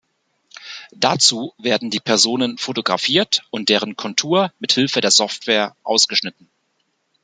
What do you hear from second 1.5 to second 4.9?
werden die Personen fotografiert und deren Kontur mit